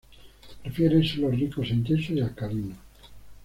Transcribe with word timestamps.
Prefiere 0.63 1.03
suelos 1.03 1.39
ricos 1.39 1.69
en 1.69 1.83
yeso 1.83 2.13
y 2.13 2.21
alcalinos. 2.21 2.77